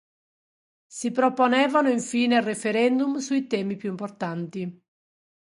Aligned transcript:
Si 0.87 1.11
proponevano 1.11 1.87
infine 1.89 2.41
referendum 2.41 3.17
sui 3.19 3.45
temi 3.45 3.75
più 3.75 3.91
importanti. 3.91 4.83